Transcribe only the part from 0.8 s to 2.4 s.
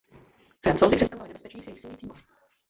představovali nebezpečí s jejich sílící mocí.